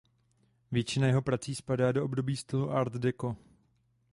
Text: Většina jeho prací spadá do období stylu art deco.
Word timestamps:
Většina 0.71 1.07
jeho 1.07 1.21
prací 1.21 1.55
spadá 1.55 1.91
do 1.91 2.05
období 2.05 2.35
stylu 2.37 2.71
art 2.71 2.93
deco. 2.93 3.35